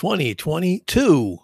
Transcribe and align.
2022. 0.00 1.36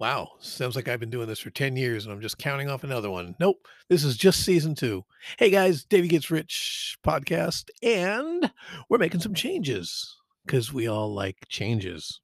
Wow, 0.00 0.28
sounds 0.40 0.74
like 0.74 0.88
I've 0.88 0.98
been 0.98 1.08
doing 1.08 1.28
this 1.28 1.38
for 1.38 1.50
10 1.50 1.76
years 1.76 2.04
and 2.04 2.12
I'm 2.12 2.20
just 2.20 2.36
counting 2.36 2.68
off 2.68 2.82
another 2.82 3.12
one. 3.12 3.36
Nope, 3.38 3.64
this 3.88 4.02
is 4.02 4.16
just 4.16 4.44
season 4.44 4.74
two. 4.74 5.04
Hey 5.38 5.48
guys, 5.48 5.84
Davey 5.84 6.08
Gets 6.08 6.32
Rich 6.32 6.98
podcast, 7.06 7.70
and 7.80 8.50
we're 8.88 8.98
making 8.98 9.20
some 9.20 9.34
changes 9.34 10.16
because 10.44 10.72
we 10.72 10.88
all 10.88 11.14
like 11.14 11.36
changes. 11.48 12.20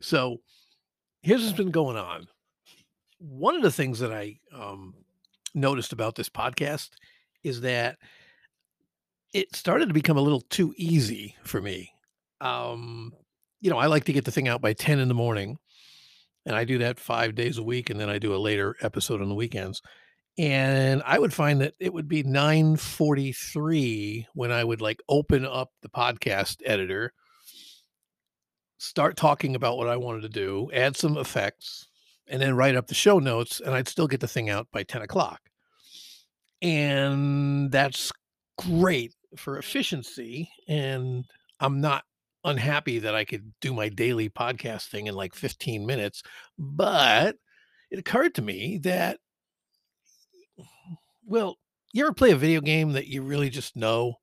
So 0.00 0.38
here's 1.22 1.44
what's 1.44 1.56
been 1.56 1.70
going 1.70 1.96
on. 1.96 2.26
One 3.20 3.54
of 3.54 3.62
the 3.62 3.70
things 3.70 4.00
that 4.00 4.12
I 4.12 4.40
um, 4.52 4.94
noticed 5.54 5.92
about 5.92 6.16
this 6.16 6.28
podcast 6.28 6.90
is 7.44 7.60
that 7.60 7.96
it 9.32 9.54
started 9.54 9.86
to 9.86 9.94
become 9.94 10.16
a 10.16 10.20
little 10.20 10.40
too 10.40 10.74
easy 10.76 11.36
for 11.44 11.60
me. 11.60 11.92
Um, 12.40 13.12
you 13.62 13.70
know, 13.70 13.78
I 13.78 13.86
like 13.86 14.04
to 14.04 14.12
get 14.12 14.26
the 14.26 14.32
thing 14.32 14.48
out 14.48 14.60
by 14.60 14.74
10 14.74 14.98
in 14.98 15.08
the 15.08 15.14
morning. 15.14 15.56
And 16.44 16.56
I 16.56 16.64
do 16.64 16.78
that 16.78 16.98
five 16.98 17.36
days 17.36 17.56
a 17.56 17.62
week. 17.62 17.88
And 17.88 17.98
then 17.98 18.10
I 18.10 18.18
do 18.18 18.34
a 18.34 18.36
later 18.36 18.76
episode 18.82 19.22
on 19.22 19.28
the 19.28 19.36
weekends. 19.36 19.80
And 20.36 21.02
I 21.06 21.18
would 21.18 21.32
find 21.32 21.60
that 21.60 21.74
it 21.78 21.94
would 21.94 22.08
be 22.08 22.24
943 22.24 24.26
when 24.34 24.50
I 24.50 24.64
would 24.64 24.80
like 24.80 25.00
open 25.08 25.46
up 25.46 25.70
the 25.82 25.88
podcast 25.88 26.56
editor, 26.66 27.12
start 28.78 29.16
talking 29.16 29.54
about 29.54 29.76
what 29.76 29.88
I 29.88 29.96
wanted 29.96 30.22
to 30.22 30.28
do, 30.28 30.68
add 30.72 30.96
some 30.96 31.16
effects, 31.16 31.86
and 32.26 32.42
then 32.42 32.56
write 32.56 32.74
up 32.74 32.88
the 32.88 32.94
show 32.94 33.20
notes. 33.20 33.60
And 33.60 33.74
I'd 33.74 33.86
still 33.86 34.08
get 34.08 34.20
the 34.20 34.26
thing 34.26 34.50
out 34.50 34.66
by 34.72 34.82
10 34.82 35.02
o'clock. 35.02 35.40
And 36.60 37.70
that's 37.70 38.10
great 38.58 39.14
for 39.36 39.56
efficiency. 39.56 40.50
And 40.66 41.26
I'm 41.60 41.80
not 41.80 42.02
unhappy 42.44 42.98
that 43.00 43.14
I 43.14 43.24
could 43.24 43.52
do 43.60 43.72
my 43.72 43.88
daily 43.88 44.28
podcasting 44.28 45.06
in 45.06 45.14
like 45.14 45.34
15 45.34 45.86
minutes, 45.86 46.22
but 46.58 47.36
it 47.90 47.98
occurred 47.98 48.34
to 48.36 48.42
me 48.42 48.78
that, 48.78 49.18
well, 51.24 51.56
you 51.92 52.04
ever 52.04 52.14
play 52.14 52.30
a 52.30 52.36
video 52.36 52.60
game 52.60 52.92
that 52.92 53.06
you 53.06 53.22
really 53.22 53.50
just 53.50 53.76
know 53.76 54.16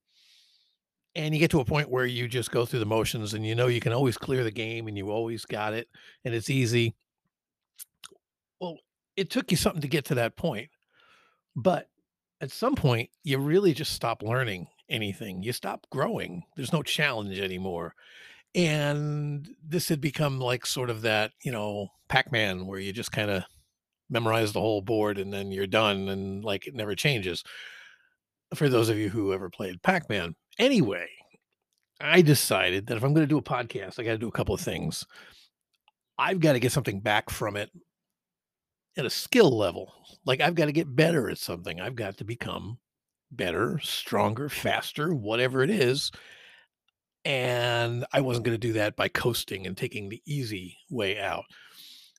and 1.15 1.33
you 1.33 1.39
get 1.39 1.51
to 1.51 1.59
a 1.59 1.65
point 1.65 1.89
where 1.89 2.05
you 2.05 2.27
just 2.27 2.51
go 2.51 2.65
through 2.65 2.79
the 2.79 2.85
motions 2.85 3.33
and 3.33 3.45
you 3.45 3.55
know 3.55 3.67
you 3.67 3.79
can 3.79 3.93
always 3.93 4.17
clear 4.17 4.43
the 4.43 4.51
game 4.51 4.87
and 4.87 4.97
you 4.97 5.09
always 5.09 5.45
got 5.45 5.73
it 5.73 5.87
and 6.25 6.33
it's 6.33 6.49
easy. 6.49 6.95
Well, 8.61 8.77
it 9.15 9.29
took 9.29 9.51
you 9.51 9.57
something 9.57 9.81
to 9.81 9.87
get 9.87 10.05
to 10.05 10.15
that 10.15 10.35
point. 10.35 10.69
But 11.55 11.87
at 12.41 12.51
some 12.51 12.75
point, 12.75 13.09
you 13.23 13.37
really 13.37 13.73
just 13.73 13.93
stop 13.93 14.23
learning 14.23 14.67
anything. 14.89 15.43
You 15.43 15.53
stop 15.53 15.87
growing. 15.89 16.43
There's 16.55 16.73
no 16.73 16.83
challenge 16.83 17.39
anymore. 17.39 17.95
And 18.55 19.47
this 19.63 19.89
had 19.89 20.01
become 20.01 20.39
like 20.39 20.65
sort 20.65 20.89
of 20.89 21.01
that, 21.03 21.31
you 21.43 21.51
know, 21.51 21.89
Pac 22.07 22.31
Man 22.31 22.65
where 22.65 22.79
you 22.79 22.91
just 22.91 23.11
kind 23.11 23.29
of 23.29 23.43
memorize 24.09 24.53
the 24.53 24.59
whole 24.59 24.81
board 24.81 25.19
and 25.19 25.31
then 25.31 25.51
you're 25.51 25.67
done 25.67 26.09
and 26.09 26.43
like 26.43 26.67
it 26.67 26.73
never 26.73 26.95
changes. 26.95 27.43
For 28.55 28.67
those 28.67 28.89
of 28.89 28.97
you 28.97 29.09
who 29.09 29.33
ever 29.33 29.49
played 29.49 29.83
Pac 29.83 30.09
Man. 30.09 30.35
Anyway, 30.57 31.07
I 32.01 32.21
decided 32.21 32.87
that 32.87 32.97
if 32.97 33.03
I'm 33.03 33.13
going 33.13 33.27
to 33.27 33.29
do 33.29 33.37
a 33.37 33.43
podcast, 33.43 33.99
I 33.99 34.03
got 34.03 34.13
to 34.13 34.17
do 34.17 34.27
a 34.27 34.31
couple 34.31 34.55
of 34.55 34.61
things. 34.61 35.05
I've 36.17 36.39
got 36.39 36.53
to 36.53 36.59
get 36.59 36.71
something 36.71 36.99
back 36.99 37.29
from 37.29 37.55
it 37.55 37.69
at 38.97 39.05
a 39.05 39.09
skill 39.09 39.55
level. 39.55 39.93
Like 40.25 40.41
I've 40.41 40.55
got 40.55 40.65
to 40.65 40.71
get 40.71 40.95
better 40.95 41.29
at 41.29 41.37
something. 41.37 41.79
I've 41.79 41.95
got 41.95 42.17
to 42.17 42.23
become 42.23 42.79
better, 43.31 43.79
stronger, 43.83 44.49
faster, 44.49 45.13
whatever 45.13 45.63
it 45.63 45.69
is. 45.69 46.11
And 47.25 48.05
I 48.13 48.21
wasn't 48.21 48.45
going 48.45 48.55
to 48.55 48.67
do 48.67 48.73
that 48.73 48.95
by 48.95 49.07
coasting 49.09 49.67
and 49.67 49.77
taking 49.77 50.09
the 50.09 50.21
easy 50.25 50.77
way 50.89 51.19
out. 51.19 51.43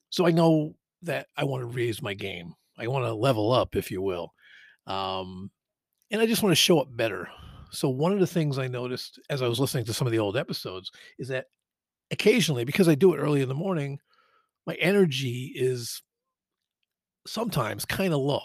So 0.09 0.25
I 0.27 0.31
know 0.31 0.75
that 1.01 1.27
I 1.35 1.43
want 1.43 1.61
to 1.61 1.75
raise 1.75 2.01
my 2.01 2.13
game. 2.13 2.53
I 2.77 2.87
want 2.87 3.05
to 3.05 3.13
level 3.13 3.51
up, 3.51 3.75
if 3.75 3.91
you 3.91 4.01
will. 4.01 4.33
Um, 4.87 5.51
and 6.11 6.21
I 6.21 6.25
just 6.25 6.43
want 6.43 6.51
to 6.51 6.55
show 6.55 6.79
up 6.79 6.95
better. 6.95 7.27
So, 7.71 7.89
one 7.89 8.11
of 8.11 8.19
the 8.19 8.27
things 8.27 8.57
I 8.57 8.67
noticed 8.67 9.19
as 9.29 9.41
I 9.41 9.47
was 9.47 9.59
listening 9.59 9.85
to 9.85 9.93
some 9.93 10.07
of 10.07 10.11
the 10.11 10.19
old 10.19 10.35
episodes 10.35 10.91
is 11.17 11.29
that 11.29 11.45
occasionally, 12.11 12.65
because 12.65 12.89
I 12.89 12.95
do 12.95 13.13
it 13.13 13.17
early 13.17 13.41
in 13.41 13.47
the 13.47 13.55
morning, 13.55 13.99
my 14.67 14.73
energy 14.75 15.53
is 15.55 16.01
sometimes 17.25 17.85
kind 17.85 18.13
of 18.13 18.19
low 18.19 18.41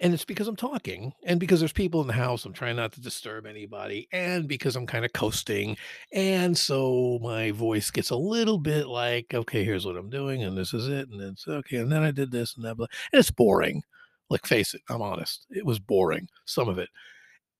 and 0.00 0.12
it's 0.12 0.24
because 0.24 0.48
I'm 0.48 0.56
talking 0.56 1.12
and 1.24 1.40
because 1.40 1.60
there's 1.60 1.72
people 1.72 2.00
in 2.00 2.06
the 2.06 2.12
house. 2.12 2.44
I'm 2.44 2.52
trying 2.52 2.76
not 2.76 2.92
to 2.92 3.00
disturb 3.00 3.46
anybody 3.46 4.08
and 4.12 4.46
because 4.46 4.76
I'm 4.76 4.86
kind 4.86 5.04
of 5.04 5.12
coasting. 5.12 5.76
And 6.12 6.56
so 6.56 7.18
my 7.22 7.50
voice 7.52 7.90
gets 7.90 8.10
a 8.10 8.16
little 8.16 8.58
bit 8.58 8.86
like, 8.88 9.32
okay, 9.32 9.64
here's 9.64 9.86
what 9.86 9.96
I'm 9.96 10.10
doing 10.10 10.44
and 10.44 10.56
this 10.56 10.74
is 10.74 10.88
it. 10.88 11.08
And 11.08 11.20
it's 11.20 11.48
okay. 11.48 11.78
And 11.78 11.90
then 11.90 12.02
I 12.02 12.10
did 12.10 12.30
this 12.30 12.56
and 12.56 12.64
that. 12.64 12.76
And 12.78 12.88
it's 13.12 13.30
boring. 13.30 13.82
Like, 14.28 14.44
face 14.44 14.74
it, 14.74 14.82
I'm 14.88 15.02
honest. 15.02 15.46
It 15.50 15.64
was 15.64 15.78
boring, 15.78 16.28
some 16.46 16.68
of 16.68 16.78
it. 16.78 16.88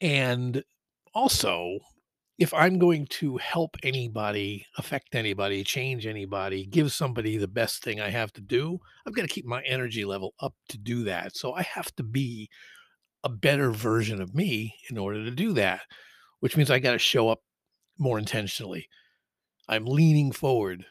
And 0.01 0.65
also, 1.15 1.79
if 2.39 2.53
I'm 2.53 2.79
going 2.79 3.07
to 3.07 3.39
help 3.39 3.77
anybody, 3.83 4.67
affect 4.77 5.15
anybody, 5.15 5.65
change 5.65 6.07
anybody, 6.07 6.67
give 6.67 6.93
somebody 6.93 7.39
the 7.39 7.49
best 7.49 7.83
thing 7.83 8.01
I 8.01 8.11
have 8.11 8.33
to 8.35 8.43
do, 8.43 8.79
I've 9.07 9.15
got 9.15 9.23
to 9.23 9.29
keep 9.29 9.47
my 9.47 9.63
energy 9.63 10.05
level 10.05 10.35
up 10.41 10.55
to 10.69 10.79
do 10.79 11.05
that. 11.05 11.37
So 11.37 11.55
I 11.55 11.63
have 11.63 11.95
to 11.97 12.03
be 12.03 12.51
a 13.25 13.31
better 13.31 13.71
version 13.71 14.21
of 14.21 14.35
me 14.35 14.75
in 14.91 14.99
order 14.99 15.25
to 15.25 15.31
do 15.31 15.55
that, 15.55 15.81
which 16.41 16.57
means 16.57 16.71
I 16.71 16.79
got 16.79 16.93
to 16.93 16.99
show 16.99 17.29
up 17.29 17.41
more 17.99 18.19
intentionally. 18.19 18.89
I'm 19.69 19.87
leaning 19.87 20.31
forward 20.31 20.85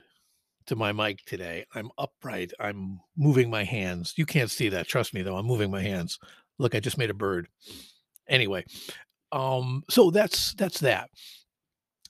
to 0.66 0.76
my 0.76 0.92
mic 0.92 1.24
today. 1.26 1.66
I'm 1.76 1.92
upright. 1.98 2.52
I'm 2.60 3.00
moving 3.16 3.52
my 3.52 3.64
hands. 3.64 4.16
You 4.18 4.26
can't 4.26 4.50
see 4.50 4.70
that. 4.70 4.88
Trust 4.88 5.14
me, 5.14 5.22
though. 5.22 5.38
I'm 5.38 5.46
moving 5.46 5.70
my 5.70 5.82
hands. 5.82 6.18
Look, 6.58 6.74
I 6.74 6.80
just 6.80 6.98
made 6.98 7.12
a 7.12 7.14
bird. 7.14 7.48
Anyway, 8.28 8.66
um, 9.32 9.84
so 9.90 10.12
that's 10.12 10.54
that's 10.54 10.80
that. 10.80 11.10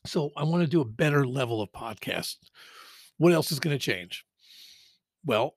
So 0.05 0.31
I 0.37 0.43
want 0.43 0.61
to 0.63 0.69
do 0.69 0.81
a 0.81 0.85
better 0.85 1.25
level 1.25 1.61
of 1.61 1.71
podcast. 1.71 2.35
What 3.17 3.33
else 3.33 3.51
is 3.51 3.59
going 3.59 3.75
to 3.75 3.83
change? 3.83 4.25
Well, 5.25 5.55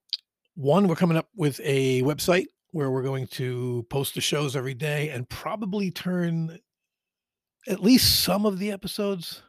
one, 0.55 0.89
we're 0.89 0.97
coming 0.97 1.17
up 1.17 1.29
with 1.37 1.61
a 1.63 2.03
website 2.03 2.47
where 2.71 2.91
we're 2.91 3.03
going 3.03 3.27
to 3.27 3.87
post 3.91 4.15
the 4.15 4.21
shows 4.21 4.57
every 4.57 4.75
day 4.75 5.11
and 5.11 5.29
probably 5.29 5.91
turn 5.91 6.59
at 7.67 7.83
least 7.83 8.21
some 8.25 8.47
of 8.47 8.59
the 8.59 8.71
episodes 8.71 9.43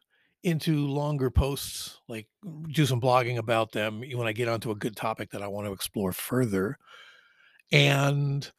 into 0.43 0.87
longer 0.87 1.29
posts, 1.29 1.99
like 2.07 2.27
do 2.71 2.85
some 2.85 3.01
blogging 3.01 3.37
about 3.37 3.71
them 3.71 4.01
when 4.13 4.27
I 4.27 4.31
get 4.31 4.47
onto 4.47 4.71
a 4.71 4.75
good 4.75 4.95
topic 4.95 5.31
that 5.31 5.41
I 5.41 5.47
want 5.47 5.67
to 5.67 5.73
explore 5.73 6.11
further. 6.11 6.77
And 7.71 8.49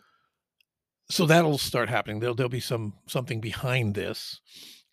so 1.10 1.26
that'll 1.26 1.58
start 1.58 1.88
happening. 1.88 2.20
There'll 2.20 2.34
there'll 2.34 2.48
be 2.48 2.60
some 2.60 2.94
something 3.06 3.40
behind 3.40 3.94
this. 3.94 4.40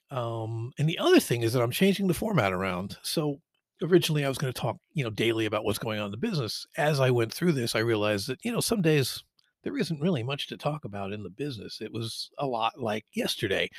Um, 0.09 0.71
and 0.77 0.87
the 0.87 0.99
other 0.99 1.19
thing 1.19 1.43
is 1.43 1.53
that 1.53 1.61
I'm 1.61 1.71
changing 1.71 2.07
the 2.07 2.13
format 2.13 2.53
around. 2.53 2.97
So 3.01 3.41
originally 3.81 4.25
I 4.25 4.29
was 4.29 4.37
going 4.37 4.51
to 4.51 4.59
talk, 4.59 4.77
you 4.93 5.03
know, 5.03 5.09
daily 5.09 5.45
about 5.45 5.65
what's 5.65 5.79
going 5.79 5.99
on 5.99 6.05
in 6.05 6.11
the 6.11 6.17
business. 6.17 6.65
As 6.77 6.99
I 6.99 7.11
went 7.11 7.33
through 7.33 7.51
this, 7.53 7.75
I 7.75 7.79
realized 7.79 8.27
that, 8.27 8.43
you 8.43 8.51
know, 8.51 8.61
some 8.61 8.81
days 8.81 9.23
there 9.63 9.77
isn't 9.77 10.01
really 10.01 10.23
much 10.23 10.47
to 10.47 10.57
talk 10.57 10.85
about 10.85 11.11
in 11.11 11.23
the 11.23 11.29
business. 11.29 11.81
It 11.81 11.91
was 11.91 12.29
a 12.37 12.45
lot 12.45 12.79
like 12.79 13.05
yesterday. 13.13 13.69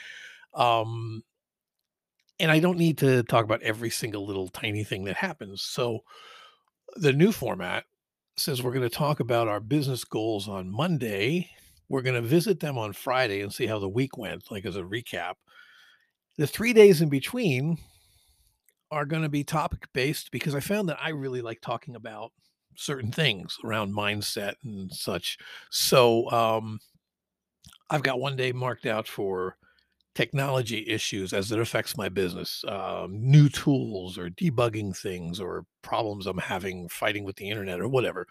Um, 0.55 1.22
and 2.38 2.50
I 2.50 2.60
don't 2.60 2.78
need 2.78 2.99
to 2.99 3.22
talk 3.25 3.44
about 3.44 3.62
every 3.62 3.91
single 3.91 4.26
little 4.26 4.49
tiny 4.49 4.84
thing 4.84 5.05
that 5.05 5.16
happens. 5.16 5.62
So 5.62 6.00
the 6.97 7.12
new 7.12 7.32
format 7.32 7.84
says 8.37 8.62
we're 8.62 8.72
going 8.72 8.88
to 8.88 8.94
talk 8.94 9.20
about 9.20 9.49
our 9.49 9.60
business 9.60 10.05
goals 10.05 10.47
on 10.49 10.70
Monday. 10.70 11.50
We're 11.88 12.03
going 12.03 12.21
to 12.21 12.28
visit 12.28 12.60
them 12.60 12.76
on 12.76 12.93
Friday 12.93 13.41
and 13.41 13.53
see 13.53 13.66
how 13.66 13.78
the 13.78 13.88
week 13.88 14.19
went, 14.19 14.50
like 14.50 14.66
as 14.66 14.76
a 14.76 14.82
recap. 14.82 15.34
The 16.37 16.47
three 16.47 16.72
days 16.72 17.00
in 17.00 17.09
between 17.09 17.78
are 18.90 19.06
going 19.06 19.23
to 19.23 19.29
be 19.29 19.44
topic 19.44 19.87
based 19.93 20.31
because 20.31 20.55
I 20.55 20.61
found 20.61 20.88
that 20.88 20.99
I 21.02 21.11
really 21.11 21.43
like 21.43 21.61
talking 21.61 21.96
about 21.96 22.32
certain 22.76 23.11
things 23.11 23.56
around 23.64 23.94
mindset 23.94 24.55
and 24.64 24.93
such. 24.93 25.38
So 25.70 26.31
um, 26.31 26.79
I've 27.91 28.02
got 28.02 28.20
one 28.20 28.37
day 28.37 28.52
marked 28.52 28.87
out 28.87 29.08
for 29.08 29.56
technology 30.19 30.85
issues 30.88 31.32
as 31.32 31.53
it 31.53 31.61
affects 31.61 31.97
my 31.97 32.09
business, 32.09 32.65
um, 32.67 33.11
new 33.12 33.49
tools 33.49 34.19
or 34.19 34.29
debugging 34.31 34.97
things 34.97 35.38
or 35.38 35.65
problems 35.82 36.26
I'm 36.26 36.38
having 36.38 36.88
fighting 36.88 37.23
with 37.23 37.37
the 37.37 37.49
internet 37.49 37.79
or 37.79 37.87
whatever. 37.87 38.26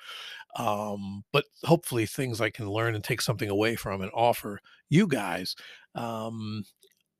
Um, 0.57 1.23
but 1.31 1.45
hopefully, 1.63 2.05
things 2.05 2.41
I 2.41 2.49
can 2.49 2.69
learn 2.69 2.93
and 2.93 3.01
take 3.01 3.21
something 3.21 3.49
away 3.49 3.77
from 3.77 4.01
and 4.01 4.11
offer 4.13 4.59
you 4.89 5.07
guys. 5.07 5.55
Um, 5.95 6.65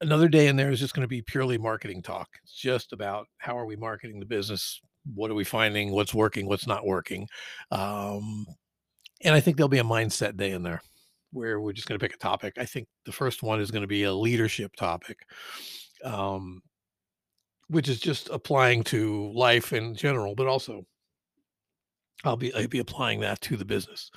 another 0.01 0.27
day 0.27 0.47
in 0.47 0.57
there 0.57 0.69
is 0.69 0.81
just 0.81 0.93
going 0.93 1.05
to 1.05 1.07
be 1.07 1.21
purely 1.21 1.57
marketing 1.57 2.01
talk. 2.01 2.27
It's 2.43 2.53
just 2.53 2.91
about 2.91 3.27
how 3.37 3.57
are 3.57 3.65
we 3.65 3.77
marketing 3.77 4.19
the 4.19 4.25
business? 4.25 4.81
What 5.15 5.31
are 5.31 5.35
we 5.35 5.45
finding? 5.45 5.91
What's 5.91 6.13
working? 6.13 6.45
What's 6.45 6.67
not 6.67 6.85
working? 6.85 7.29
Um, 7.71 8.45
and 9.23 9.33
I 9.33 9.39
think 9.39 9.55
there'll 9.55 9.69
be 9.69 9.77
a 9.77 9.85
mindset 9.85 10.35
day 10.35 10.51
in 10.51 10.63
there 10.63 10.81
where 11.31 11.59
we're 11.59 11.73
just 11.73 11.87
going 11.87 11.99
to 11.99 12.03
pick 12.03 12.15
a 12.15 12.19
topic. 12.19 12.53
I 12.57 12.65
think 12.65 12.87
the 13.05 13.11
first 13.11 13.43
one 13.43 13.59
is 13.59 13.71
going 13.71 13.81
to 13.81 13.87
be 13.87 14.03
a 14.03 14.13
leadership 14.13 14.75
topic. 14.75 15.19
Um, 16.03 16.61
which 17.69 17.89
is 17.89 17.99
just 17.99 18.29
applying 18.29 18.83
to 18.83 19.31
life 19.33 19.73
in 19.73 19.95
general, 19.95 20.35
but 20.35 20.47
also 20.47 20.85
I'll 22.23 22.37
be 22.37 22.53
I'll 22.53 22.67
be 22.67 22.79
applying 22.79 23.19
that 23.21 23.41
to 23.41 23.57
the 23.57 23.65
business. 23.65 24.09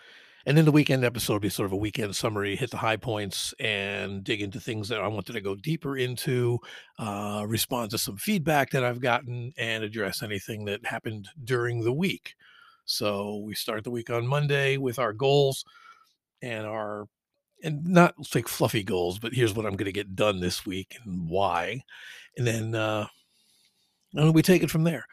And 0.46 0.56
then 0.56 0.64
the 0.64 0.72
weekend 0.72 1.04
episode 1.04 1.34
will 1.34 1.40
be 1.40 1.48
sort 1.50 1.66
of 1.66 1.72
a 1.72 1.76
weekend 1.76 2.16
summary, 2.16 2.56
hit 2.56 2.70
the 2.70 2.78
high 2.78 2.96
points 2.96 3.52
and 3.60 4.24
dig 4.24 4.40
into 4.40 4.58
things 4.58 4.88
that 4.88 5.00
I 5.00 5.06
wanted 5.06 5.34
to 5.34 5.40
go 5.42 5.54
deeper 5.54 5.98
into, 5.98 6.58
uh, 6.98 7.44
respond 7.46 7.90
to 7.90 7.98
some 7.98 8.16
feedback 8.16 8.70
that 8.70 8.82
I've 8.82 9.02
gotten, 9.02 9.52
and 9.58 9.84
address 9.84 10.22
anything 10.22 10.64
that 10.64 10.86
happened 10.86 11.28
during 11.44 11.82
the 11.82 11.92
week. 11.92 12.36
So 12.86 13.42
we 13.44 13.54
start 13.54 13.84
the 13.84 13.90
week 13.90 14.08
on 14.08 14.26
Monday 14.26 14.78
with 14.78 14.98
our 14.98 15.12
goals 15.12 15.62
and 16.42 16.66
our 16.66 17.06
and 17.62 17.84
not 17.84 18.14
like 18.34 18.48
fluffy 18.48 18.82
goals, 18.82 19.18
but 19.18 19.34
here's 19.34 19.54
what 19.54 19.66
I'm 19.66 19.76
going 19.76 19.86
to 19.86 19.92
get 19.92 20.16
done 20.16 20.40
this 20.40 20.64
week 20.64 20.96
and 21.04 21.28
why. 21.28 21.82
And 22.36 22.46
then 22.46 22.74
uh, 22.74 23.06
and 24.14 24.34
we 24.34 24.42
take 24.42 24.62
it 24.62 24.70
from 24.70 24.84
there. 24.84 25.04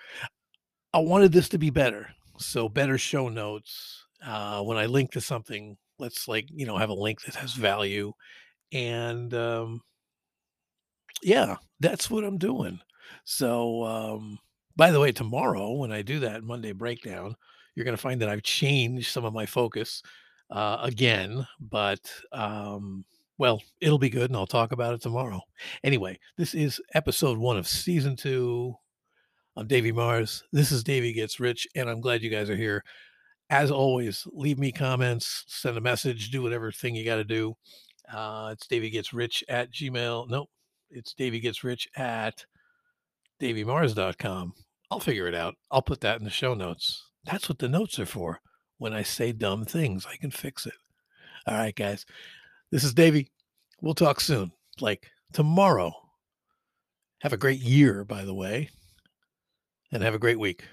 I 0.93 0.99
wanted 0.99 1.31
this 1.31 1.49
to 1.49 1.57
be 1.57 1.69
better. 1.69 2.09
So 2.39 2.69
better 2.69 2.97
show 2.97 3.29
notes. 3.29 4.05
Uh, 4.25 4.63
when 4.63 4.77
I 4.77 4.85
link 4.85 5.11
to 5.11 5.21
something, 5.21 5.77
let's 5.99 6.27
like, 6.27 6.47
you 6.51 6.65
know, 6.65 6.77
have 6.77 6.89
a 6.89 6.93
link 6.93 7.21
that 7.23 7.35
has 7.35 7.53
value. 7.53 8.13
And 8.71 9.33
um, 9.33 9.81
yeah, 11.21 11.57
that's 11.79 12.09
what 12.09 12.23
I'm 12.23 12.37
doing. 12.37 12.79
So 13.25 13.83
um, 13.83 14.39
by 14.75 14.91
the 14.91 14.99
way, 14.99 15.11
tomorrow 15.11 15.71
when 15.73 15.91
I 15.91 16.01
do 16.01 16.19
that 16.21 16.43
Monday 16.43 16.71
breakdown, 16.71 17.35
you're 17.75 17.85
going 17.85 17.95
to 17.95 18.01
find 18.01 18.21
that 18.21 18.29
I've 18.29 18.43
changed 18.43 19.11
some 19.11 19.25
of 19.25 19.33
my 19.33 19.45
focus 19.45 20.01
uh, 20.49 20.77
again, 20.81 21.45
but 21.59 21.99
um, 22.31 23.05
well, 23.37 23.61
it'll 23.81 23.99
be 23.99 24.09
good 24.09 24.29
and 24.29 24.37
I'll 24.37 24.47
talk 24.47 24.71
about 24.71 24.93
it 24.93 25.01
tomorrow. 25.01 25.41
Anyway, 25.83 26.19
this 26.37 26.53
is 26.53 26.81
episode 26.93 27.37
one 27.37 27.57
of 27.57 27.67
season 27.67 28.15
two. 28.15 28.75
I'm 29.55 29.67
Davey 29.67 29.91
Mars. 29.91 30.43
This 30.51 30.71
is 30.71 30.83
Davey 30.83 31.13
Gets 31.13 31.39
Rich, 31.39 31.67
and 31.75 31.89
I'm 31.89 32.01
glad 32.01 32.21
you 32.21 32.29
guys 32.29 32.49
are 32.49 32.55
here. 32.55 32.83
As 33.49 33.71
always, 33.71 34.27
leave 34.33 34.59
me 34.59 34.71
comments, 34.71 35.45
send 35.47 35.77
a 35.77 35.81
message, 35.81 36.31
do 36.31 36.43
whatever 36.43 36.71
thing 36.71 36.95
you 36.95 37.05
got 37.05 37.15
to 37.15 37.23
do. 37.23 37.55
Uh, 38.11 38.49
it's 38.53 38.67
Davey 38.67 38.89
Gets 38.89 39.13
Rich 39.13 39.43
at 39.49 39.71
Gmail. 39.71 40.29
Nope, 40.29 40.49
it's 40.89 41.13
Davey 41.13 41.39
Gets 41.39 41.63
Rich 41.63 41.87
at 41.95 42.45
daveymars.com. 43.41 44.53
I'll 44.91 44.99
figure 44.99 45.27
it 45.27 45.35
out. 45.35 45.55
I'll 45.71 45.81
put 45.81 46.01
that 46.01 46.19
in 46.19 46.23
the 46.23 46.29
show 46.29 46.53
notes. 46.53 47.03
That's 47.25 47.49
what 47.49 47.59
the 47.59 47.67
notes 47.67 47.99
are 47.99 48.05
for. 48.05 48.39
When 48.77 48.93
I 48.93 49.03
say 49.03 49.31
dumb 49.31 49.65
things, 49.65 50.05
I 50.05 50.17
can 50.17 50.31
fix 50.31 50.65
it. 50.65 50.73
All 51.47 51.57
right, 51.57 51.75
guys. 51.75 52.05
This 52.71 52.83
is 52.83 52.93
Davey. 52.93 53.31
We'll 53.81 53.93
talk 53.93 54.19
soon, 54.19 54.51
like 54.79 55.09
tomorrow. 55.33 55.93
Have 57.21 57.33
a 57.33 57.37
great 57.37 57.59
year, 57.59 58.03
by 58.03 58.23
the 58.23 58.33
way, 58.33 58.69
and 59.91 60.03
have 60.03 60.13
a 60.13 60.19
great 60.19 60.39
week. 60.39 60.65